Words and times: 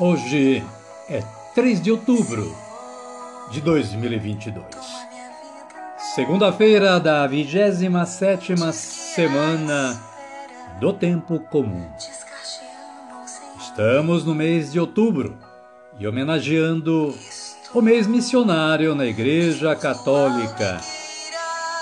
Hoje 0.00 0.64
é 1.10 1.22
3 1.54 1.78
de 1.82 1.90
outubro 1.90 2.56
de 3.50 3.60
2022. 3.60 4.64
Segunda-feira 6.14 6.98
da 6.98 7.26
27 7.26 8.56
semana 8.72 10.00
do 10.80 10.94
tempo 10.94 11.38
comum. 11.38 11.86
Estamos 13.60 14.24
no 14.24 14.34
mês 14.34 14.72
de 14.72 14.80
outubro 14.80 15.36
e 15.98 16.08
homenageando 16.08 17.14
o 17.74 17.82
mês 17.82 18.06
missionário 18.06 18.94
na 18.94 19.04
Igreja 19.04 19.76
Católica 19.76 20.80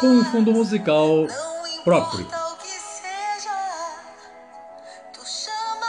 com 0.00 0.08
um 0.08 0.24
fundo 0.24 0.50
musical 0.50 1.24
próprio. 1.84 2.37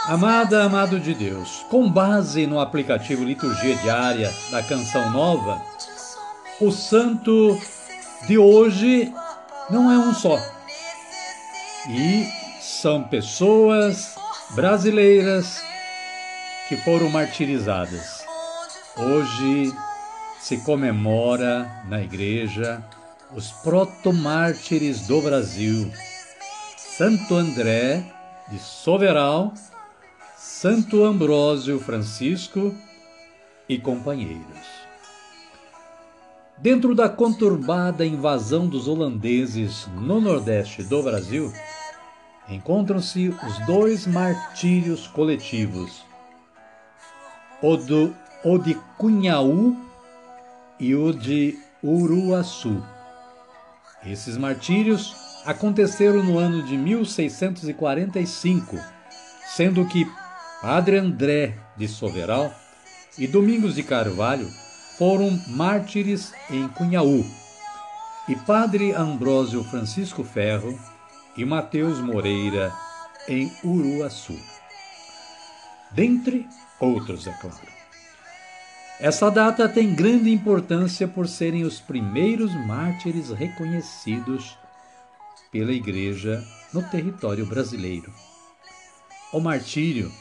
Amada, 0.06 0.64
amado 0.64 0.98
de 0.98 1.14
Deus, 1.14 1.64
com 1.68 1.88
base 1.88 2.46
no 2.46 2.58
aplicativo 2.58 3.22
Liturgia 3.22 3.76
Diária 3.76 4.32
da 4.50 4.62
Canção 4.62 5.10
Nova, 5.10 5.62
o 6.58 6.72
santo 6.72 7.60
de 8.26 8.38
hoje 8.38 9.12
não 9.68 9.92
é 9.92 9.98
um 9.98 10.14
só. 10.14 10.38
E 11.88 12.26
são 12.60 13.04
pessoas 13.04 14.16
brasileiras 14.52 15.62
que 16.68 16.76
foram 16.78 17.10
martirizadas. 17.10 18.24
Hoje 18.96 19.72
se 20.40 20.56
comemora 20.58 21.70
na 21.84 22.00
igreja 22.00 22.82
os 23.32 23.52
protomártires 23.52 25.06
do 25.06 25.20
Brasil. 25.20 25.92
Santo 26.76 27.34
André 27.34 28.02
de 28.48 28.58
Soveral 28.58 29.52
Santo 30.42 31.04
Ambrósio 31.04 31.78
Francisco 31.78 32.74
e 33.68 33.78
companheiros. 33.78 34.66
Dentro 36.56 36.94
da 36.94 37.10
conturbada 37.10 38.06
invasão 38.06 38.66
dos 38.66 38.88
holandeses 38.88 39.86
no 39.88 40.18
nordeste 40.18 40.82
do 40.82 41.02
Brasil, 41.02 41.52
encontram-se 42.48 43.28
os 43.28 43.66
dois 43.66 44.06
martírios 44.06 45.06
coletivos, 45.06 46.06
o, 47.60 47.76
do, 47.76 48.16
o 48.42 48.56
de 48.56 48.72
Cunhaú 48.96 49.76
e 50.78 50.94
o 50.94 51.12
de 51.12 51.58
Uruaçu. 51.84 52.82
Esses 54.06 54.38
martírios 54.38 55.14
aconteceram 55.44 56.24
no 56.24 56.38
ano 56.38 56.62
de 56.62 56.78
1645, 56.78 58.78
sendo 59.44 59.84
que 59.84 60.08
Padre 60.60 60.98
André 60.98 61.54
de 61.74 61.88
Soveral 61.88 62.54
e 63.16 63.26
Domingos 63.26 63.76
de 63.76 63.82
Carvalho 63.82 64.46
foram 64.98 65.30
mártires 65.48 66.34
em 66.50 66.68
Cunhaú, 66.68 67.24
e 68.28 68.36
Padre 68.36 68.92
Ambrósio 68.92 69.64
Francisco 69.64 70.22
Ferro 70.22 70.78
e 71.34 71.46
Mateus 71.46 71.98
Moreira 71.98 72.70
em 73.26 73.50
Uruaçu. 73.64 74.38
Dentre 75.92 76.46
outros, 76.78 77.26
é 77.26 77.32
claro. 77.32 77.66
Essa 79.00 79.30
data 79.30 79.66
tem 79.66 79.94
grande 79.94 80.30
importância 80.30 81.08
por 81.08 81.26
serem 81.26 81.64
os 81.64 81.80
primeiros 81.80 82.54
mártires 82.66 83.30
reconhecidos 83.30 84.58
pela 85.50 85.72
Igreja 85.72 86.44
no 86.74 86.82
território 86.82 87.46
brasileiro. 87.46 88.12
O 89.32 89.40
martírio 89.40 90.12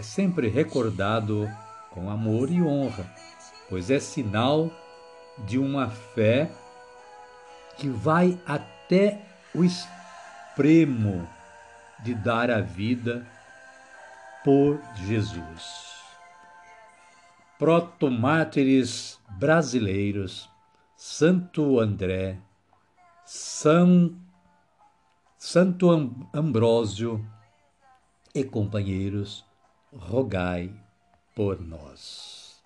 é 0.00 0.02
sempre 0.02 0.48
recordado 0.48 1.46
com 1.90 2.08
amor 2.08 2.50
e 2.50 2.62
honra, 2.62 3.04
pois 3.68 3.90
é 3.90 4.00
sinal 4.00 4.70
de 5.46 5.58
uma 5.58 5.90
fé 5.90 6.50
que 7.76 7.86
vai 7.86 8.40
até 8.46 9.20
o 9.54 9.62
extremo 9.62 11.28
de 12.02 12.14
dar 12.14 12.50
a 12.50 12.62
vida 12.62 13.26
por 14.42 14.80
Jesus. 15.06 16.00
Protomártires 17.58 19.20
brasileiros, 19.38 20.48
Santo 20.96 21.78
André, 21.78 22.38
São 23.26 24.16
Santo 25.36 25.90
Ambrósio 26.32 27.22
e 28.34 28.42
companheiros, 28.42 29.49
rogai 29.92 30.72
por 31.34 31.60
nós. 31.60 32.62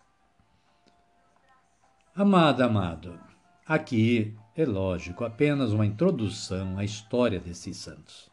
Amada, 2.14 2.66
amado, 2.66 3.18
aqui 3.66 4.36
é 4.56 4.64
lógico 4.64 5.24
apenas 5.24 5.72
uma 5.72 5.86
introdução 5.86 6.78
à 6.78 6.84
história 6.84 7.40
desses 7.40 7.76
santos. 7.76 8.30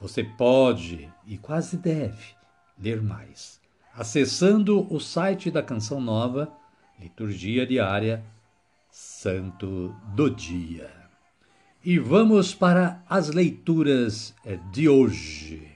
Você 0.00 0.24
pode 0.24 1.08
e 1.26 1.38
quase 1.38 1.76
deve 1.76 2.34
ler 2.78 3.00
mais, 3.00 3.60
acessando 3.94 4.92
o 4.92 4.98
site 4.98 5.50
da 5.50 5.62
Canção 5.62 6.00
Nova, 6.00 6.52
Liturgia 6.98 7.66
Diária, 7.66 8.24
Santo 8.90 9.94
do 10.14 10.28
Dia. 10.30 10.90
E 11.84 11.98
vamos 11.98 12.54
para 12.54 13.02
as 13.08 13.28
leituras 13.28 14.34
de 14.72 14.88
hoje. 14.88 15.75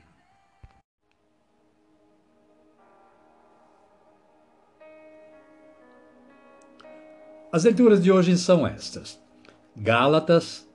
As 7.52 7.64
leituras 7.64 8.00
de 8.00 8.12
hoje 8.12 8.38
são 8.38 8.64
estas: 8.64 9.20
Gálatas, 9.76 10.68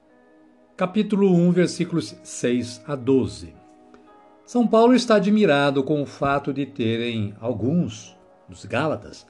capítulo 0.75 1.33
1, 1.33 1.51
versículos 1.53 2.13
6 2.21 2.83
a 2.85 2.95
12. 2.95 3.53
São 4.45 4.67
Paulo 4.67 4.93
está 4.93 5.15
admirado 5.15 5.81
com 5.85 6.01
o 6.01 6.05
fato 6.05 6.51
de 6.51 6.65
terem 6.65 7.33
alguns 7.39 8.17
dos 8.49 8.65
Gálatas 8.65 9.25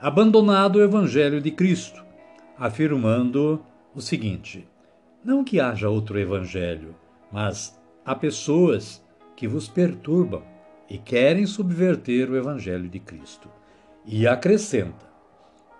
abandonado 0.00 0.76
o 0.76 0.82
evangelho 0.82 1.40
de 1.40 1.50
Cristo, 1.50 2.04
afirmando 2.56 3.60
o 3.92 4.00
seguinte: 4.00 4.68
Não 5.24 5.42
que 5.42 5.58
haja 5.58 5.88
outro 5.88 6.16
evangelho, 6.20 6.94
mas 7.32 7.76
há 8.04 8.14
pessoas 8.14 9.04
que 9.34 9.48
vos 9.48 9.66
perturbam 9.66 10.44
e 10.88 10.98
querem 10.98 11.46
subverter 11.46 12.30
o 12.30 12.36
evangelho 12.36 12.88
de 12.88 13.00
Cristo. 13.00 13.50
E 14.04 14.24
acrescenta: 14.28 15.05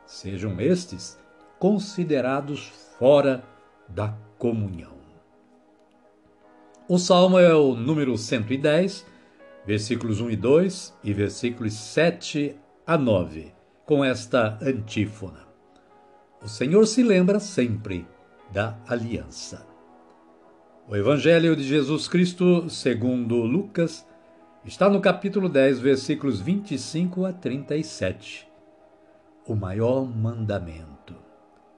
sejam 0.07 0.61
estes 0.61 1.19
considerados 1.59 2.73
fora 2.99 3.45
da 3.89 4.17
comunhão. 4.39 4.97
O 6.89 6.99
salmo 6.99 7.39
é 7.39 7.53
o 7.53 7.75
número 7.75 8.17
110, 8.17 9.05
versículos 9.67 10.21
1 10.21 10.31
e 10.31 10.37
2 10.37 10.99
e 11.03 11.13
versículos 11.13 11.73
7 11.75 12.57
a 12.87 12.97
9, 12.97 13.53
com 13.85 14.05
esta 14.05 14.57
antífona: 14.63 15.47
O 16.41 16.49
Senhor 16.49 16.87
se 16.87 17.03
lembra 17.03 17.41
sempre 17.41 18.07
da 18.53 18.79
aliança. 18.87 19.67
O 20.89 20.95
Evangelho 20.95 21.57
de 21.57 21.65
Jesus 21.65 22.07
Cristo, 22.07 22.71
segundo 22.71 23.43
Lucas, 23.43 24.07
está 24.65 24.89
no 24.89 25.01
capítulo 25.01 25.49
10, 25.49 25.81
versículos 25.81 26.41
25 26.41 27.25
a 27.25 27.33
37. 27.33 28.47
O 29.47 29.55
maior 29.55 30.05
mandamento: 30.05 31.15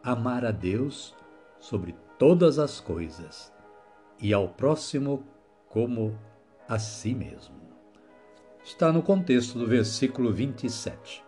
amar 0.03 0.45
a 0.45 0.51
Deus 0.51 1.15
sobre 1.61 1.95
todas 2.19 2.59
as 2.59 2.81
coisas 2.81 3.53
e 4.19 4.33
ao 4.33 4.49
próximo 4.49 5.23
como 5.69 6.19
a 6.67 6.79
si 6.79 7.15
mesmo. 7.15 7.57
Está 8.65 8.91
no 8.91 9.03
contexto 9.03 9.59
do 9.59 9.67
versículo 9.67 10.33
27. 10.33 11.23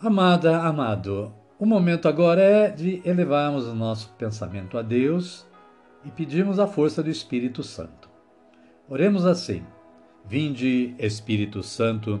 Amada, 0.00 0.60
amado, 0.62 1.32
o 1.58 1.66
momento 1.66 2.08
agora 2.08 2.40
é 2.40 2.68
de 2.68 3.02
elevarmos 3.04 3.66
o 3.66 3.74
nosso 3.74 4.10
pensamento 4.18 4.76
a 4.76 4.82
Deus 4.82 5.46
e 6.04 6.10
pedirmos 6.10 6.58
a 6.58 6.66
força 6.66 7.02
do 7.02 7.10
Espírito 7.10 7.62
Santo. 7.62 8.08
Oremos 8.88 9.24
assim: 9.24 9.64
Vinde, 10.24 10.94
Espírito 10.98 11.62
Santo, 11.62 12.20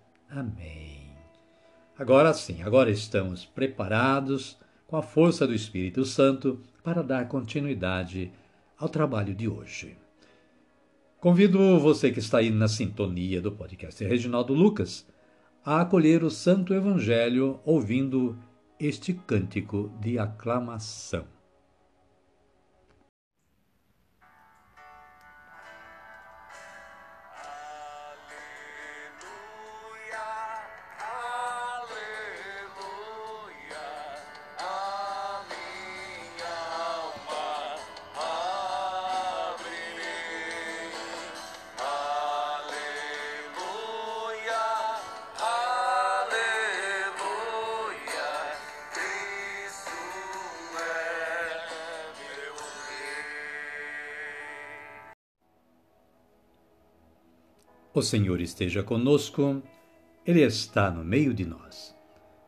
Amém. 0.31 1.11
Agora 1.99 2.33
sim, 2.33 2.63
agora 2.63 2.89
estamos 2.89 3.43
preparados 3.43 4.57
com 4.87 4.95
a 4.95 5.01
força 5.01 5.45
do 5.45 5.53
Espírito 5.53 6.05
Santo 6.05 6.61
para 6.81 7.03
dar 7.03 7.27
continuidade 7.27 8.31
ao 8.77 8.87
trabalho 8.87 9.35
de 9.35 9.49
hoje. 9.49 9.97
Convido 11.19 11.77
você 11.79 12.11
que 12.11 12.19
está 12.19 12.37
aí 12.37 12.49
na 12.49 12.69
sintonia 12.69 13.41
do 13.41 13.51
podcast 13.51 14.03
Reginaldo 14.05 14.53
Lucas 14.53 15.05
a 15.65 15.81
acolher 15.81 16.23
o 16.23 16.31
Santo 16.31 16.73
Evangelho 16.73 17.59
ouvindo 17.65 18.35
este 18.79 19.13
cântico 19.13 19.91
de 19.99 20.17
aclamação. 20.17 21.25
O 57.93 58.01
Senhor 58.01 58.39
esteja 58.39 58.81
conosco, 58.81 59.61
Ele 60.25 60.41
está 60.41 60.89
no 60.89 61.03
meio 61.03 61.33
de 61.33 61.45
nós. 61.45 61.93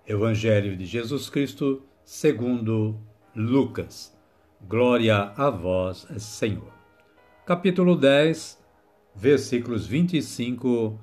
Evangelho 0.07 0.77
de 0.77 0.85
Jesus 0.85 1.29
Cristo, 1.29 1.83
segundo 2.05 2.97
Lucas. 3.35 4.17
Glória 4.61 5.33
a 5.35 5.49
vós, 5.49 6.07
Senhor. 6.17 6.71
Capítulo 7.45 7.97
10, 7.97 8.57
versículos 9.13 9.85
25 9.85 10.97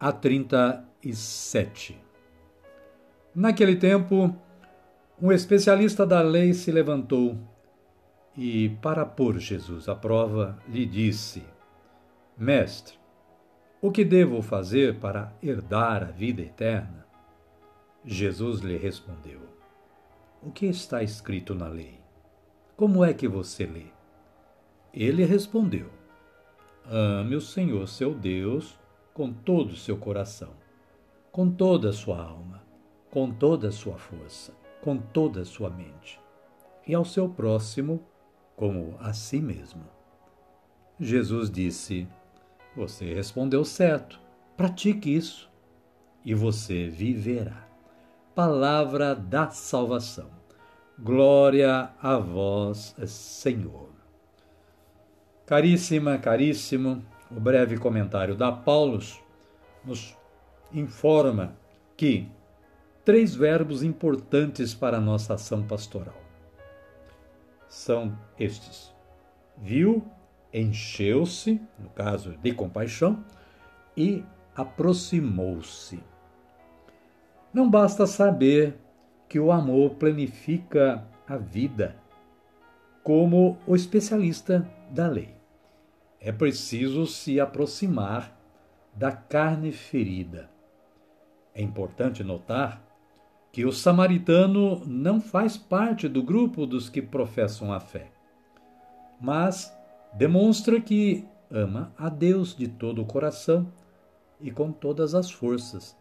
a 0.00 0.10
37. 0.10 2.00
Naquele 3.34 3.76
tempo, 3.76 4.34
um 5.20 5.30
especialista 5.30 6.06
da 6.06 6.22
lei 6.22 6.54
se 6.54 6.72
levantou 6.72 7.38
e, 8.34 8.70
para 8.80 9.04
pôr 9.04 9.38
Jesus 9.38 9.90
à 9.90 9.94
prova, 9.94 10.58
lhe 10.66 10.86
disse: 10.86 11.42
Mestre, 12.38 13.03
o 13.84 13.92
que 13.92 14.02
devo 14.02 14.40
fazer 14.40 14.98
para 14.98 15.30
herdar 15.42 16.02
a 16.02 16.06
vida 16.06 16.40
eterna? 16.40 17.06
Jesus 18.02 18.60
lhe 18.60 18.78
respondeu: 18.78 19.42
O 20.42 20.50
que 20.50 20.64
está 20.64 21.02
escrito 21.02 21.54
na 21.54 21.68
lei? 21.68 22.00
Como 22.78 23.04
é 23.04 23.12
que 23.12 23.28
você 23.28 23.66
lê? 23.66 23.88
Ele 24.90 25.22
respondeu: 25.26 25.90
Ame 26.86 27.36
o 27.36 27.42
Senhor 27.42 27.86
seu 27.86 28.14
Deus 28.14 28.80
com 29.12 29.30
todo 29.30 29.72
o 29.72 29.76
seu 29.76 29.98
coração, 29.98 30.54
com 31.30 31.50
toda 31.50 31.90
a 31.90 31.92
sua 31.92 32.22
alma, 32.24 32.62
com 33.10 33.30
toda 33.30 33.68
a 33.68 33.72
sua 33.72 33.98
força, 33.98 34.54
com 34.80 34.96
toda 34.96 35.42
a 35.42 35.44
sua 35.44 35.68
mente, 35.68 36.18
e 36.86 36.94
ao 36.94 37.04
seu 37.04 37.28
próximo 37.28 38.02
como 38.56 38.96
a 38.98 39.12
si 39.12 39.40
mesmo. 39.40 39.84
Jesus 40.98 41.50
disse: 41.50 42.08
você 42.76 43.12
respondeu 43.12 43.64
certo. 43.64 44.20
Pratique 44.56 45.14
isso 45.14 45.50
e 46.24 46.34
você 46.34 46.88
viverá. 46.88 47.66
Palavra 48.34 49.14
da 49.14 49.50
salvação. 49.50 50.30
Glória 50.98 51.90
a 52.00 52.18
vós, 52.18 52.94
Senhor. 53.06 53.90
Caríssima, 55.46 56.18
caríssimo, 56.18 57.04
o 57.30 57.38
breve 57.38 57.76
comentário 57.76 58.34
da 58.34 58.50
Paulus 58.50 59.20
nos 59.84 60.16
informa 60.72 61.56
que 61.96 62.28
três 63.04 63.34
verbos 63.34 63.82
importantes 63.82 64.72
para 64.72 64.96
a 64.96 65.00
nossa 65.00 65.34
ação 65.34 65.62
pastoral 65.62 66.24
são 67.68 68.16
estes: 68.38 68.94
viu, 69.58 70.04
encheu-se, 70.54 71.60
no 71.78 71.90
caso 71.90 72.36
de 72.40 72.52
compaixão, 72.52 73.24
e 73.96 74.24
aproximou-se. 74.54 76.00
Não 77.52 77.68
basta 77.68 78.06
saber 78.06 78.78
que 79.28 79.40
o 79.40 79.50
amor 79.50 79.96
planifica 79.96 81.04
a 81.26 81.36
vida, 81.36 81.96
como 83.02 83.58
o 83.66 83.74
especialista 83.74 84.68
da 84.90 85.08
lei. 85.08 85.34
É 86.20 86.30
preciso 86.30 87.06
se 87.06 87.40
aproximar 87.40 88.38
da 88.94 89.10
carne 89.10 89.72
ferida. 89.72 90.48
É 91.54 91.60
importante 91.60 92.22
notar 92.22 92.82
que 93.52 93.64
o 93.64 93.72
samaritano 93.72 94.84
não 94.86 95.20
faz 95.20 95.56
parte 95.56 96.08
do 96.08 96.22
grupo 96.22 96.66
dos 96.66 96.88
que 96.88 97.02
professam 97.02 97.72
a 97.72 97.78
fé, 97.78 98.10
mas 99.20 99.72
demonstra 100.14 100.80
que 100.80 101.26
ama 101.50 101.92
a 101.98 102.08
Deus 102.08 102.54
de 102.54 102.68
todo 102.68 103.02
o 103.02 103.06
coração 103.06 103.72
e 104.40 104.50
com 104.50 104.70
todas 104.70 105.14
as 105.14 105.30
forças, 105.30 105.96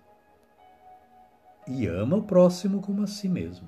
e 1.67 1.87
ama 1.87 2.17
o 2.17 2.23
próximo 2.23 2.81
como 2.81 3.03
a 3.03 3.07
si 3.07 3.27
mesmo. 3.27 3.67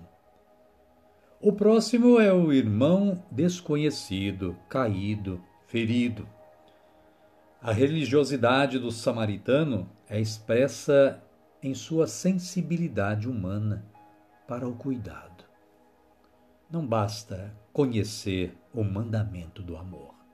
O 1.41 1.53
próximo 1.53 2.19
é 2.19 2.33
o 2.33 2.51
irmão 2.51 3.23
desconhecido, 3.31 4.57
caído, 4.69 5.41
ferido. 5.67 6.27
A 7.61 7.71
religiosidade 7.71 8.79
do 8.79 8.91
samaritano 8.91 9.89
é 10.09 10.19
expressa 10.19 11.21
em 11.61 11.73
sua 11.73 12.07
sensibilidade 12.07 13.29
humana 13.29 13.85
para 14.47 14.67
o 14.67 14.75
cuidado. 14.75 15.45
Não 16.69 16.85
basta 16.85 17.55
conhecer 17.71 18.57
o 18.73 18.83
mandamento 18.83 19.61
do 19.61 19.77
amor 19.77 20.24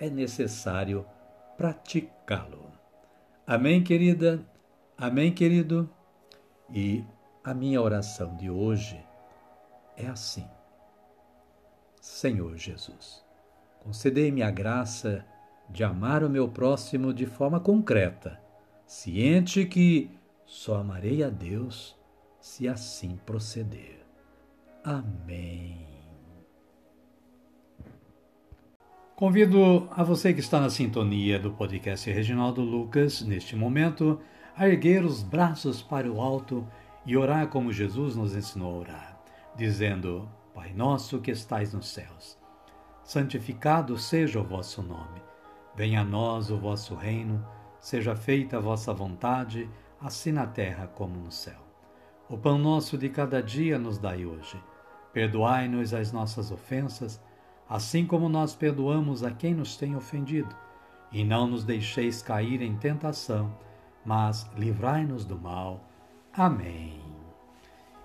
é 0.00 0.08
necessário 0.08 1.06
praticá-lo. 1.56 2.72
Amém, 3.46 3.84
querida? 3.84 4.44
Amém, 4.96 5.32
querido? 5.32 5.88
E 6.72 7.04
a 7.44 7.52
minha 7.52 7.80
oração 7.80 8.34
de 8.36 8.50
hoje 8.50 8.98
é 9.96 10.06
assim: 10.06 10.48
Senhor 12.00 12.56
Jesus, 12.56 13.22
concedei-me 13.80 14.42
a 14.42 14.50
graça 14.50 15.24
de 15.68 15.84
amar 15.84 16.24
o 16.24 16.30
meu 16.30 16.48
próximo 16.48 17.12
de 17.12 17.26
forma 17.26 17.60
concreta, 17.60 18.40
ciente 18.86 19.66
que 19.66 20.10
só 20.46 20.78
amarei 20.78 21.22
a 21.22 21.28
Deus 21.28 21.96
se 22.40 22.66
assim 22.66 23.16
proceder. 23.26 24.00
Amém. 24.82 25.99
Convido 29.20 29.86
a 29.90 30.02
você 30.02 30.32
que 30.32 30.40
está 30.40 30.58
na 30.58 30.70
sintonia 30.70 31.38
do 31.38 31.50
podcast 31.50 32.10
Reginaldo 32.10 32.62
Lucas, 32.62 33.20
neste 33.20 33.54
momento, 33.54 34.18
a 34.56 34.66
erguer 34.66 35.04
os 35.04 35.22
braços 35.22 35.82
para 35.82 36.10
o 36.10 36.22
alto 36.22 36.66
e 37.04 37.18
orar 37.18 37.48
como 37.48 37.70
Jesus 37.70 38.16
nos 38.16 38.34
ensinou 38.34 38.76
a 38.76 38.78
orar, 38.78 39.22
dizendo: 39.54 40.26
Pai 40.54 40.72
nosso 40.72 41.18
que 41.18 41.30
estais 41.30 41.74
nos 41.74 41.88
céus, 41.88 42.38
santificado 43.04 43.98
seja 43.98 44.40
o 44.40 44.42
vosso 44.42 44.82
nome. 44.82 45.20
Venha 45.76 46.00
a 46.00 46.04
nós 46.04 46.50
o 46.50 46.56
vosso 46.56 46.94
reino, 46.94 47.46
seja 47.78 48.16
feita 48.16 48.56
a 48.56 48.60
vossa 48.60 48.90
vontade, 48.94 49.68
assim 50.00 50.32
na 50.32 50.46
terra 50.46 50.86
como 50.86 51.20
no 51.20 51.30
céu. 51.30 51.60
O 52.26 52.38
pão 52.38 52.56
nosso 52.56 52.96
de 52.96 53.10
cada 53.10 53.42
dia 53.42 53.78
nos 53.78 53.98
dai 53.98 54.24
hoje. 54.24 54.58
Perdoai-nos 55.12 55.92
as 55.92 56.10
nossas 56.10 56.50
ofensas, 56.50 57.20
assim 57.70 58.04
como 58.04 58.28
nós 58.28 58.52
perdoamos 58.52 59.22
a 59.22 59.30
quem 59.30 59.54
nos 59.54 59.76
tem 59.76 59.94
ofendido. 59.94 60.52
E 61.12 61.24
não 61.24 61.46
nos 61.46 61.64
deixeis 61.64 62.20
cair 62.20 62.60
em 62.60 62.76
tentação, 62.76 63.56
mas 64.04 64.50
livrai-nos 64.56 65.24
do 65.24 65.38
mal. 65.38 65.88
Amém. 66.32 67.00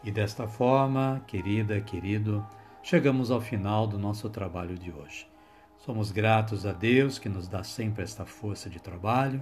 E 0.03 0.11
desta 0.11 0.47
forma, 0.47 1.23
querida, 1.25 1.81
querido, 1.81 2.45
chegamos 2.83 3.31
ao 3.31 3.41
final 3.41 3.87
do 3.87 3.97
nosso 3.97 4.29
trabalho 4.29 4.77
de 4.77 4.91
hoje. 4.91 5.27
Somos 5.79 6.11
gratos 6.11 6.65
a 6.65 6.71
Deus 6.71 7.17
que 7.17 7.27
nos 7.27 7.47
dá 7.47 7.63
sempre 7.63 8.03
esta 8.03 8.23
força 8.23 8.69
de 8.69 8.79
trabalho. 8.79 9.41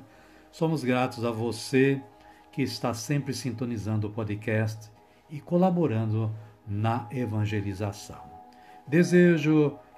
Somos 0.51 0.86
gratos 0.86 1.25
a 1.25 1.32
você 1.32 2.01
que 2.50 2.62
está 2.62 2.94
sempre 2.94 3.34
sintonizando 3.34 4.08
o 4.08 4.12
podcast 4.12 4.89
e 5.30 5.42
colaborando 5.42 6.34
na 6.65 7.08
evangelização. 7.12 8.22
Desejo 8.88 9.77